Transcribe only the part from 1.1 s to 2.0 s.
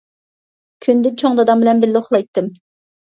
چوڭ دادام بىلەن